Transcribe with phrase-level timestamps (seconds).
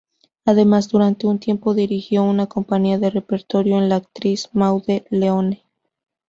[0.45, 5.61] Además, durante un tiempo dirigió una compañía de repertorio con la actriz Maude Leone.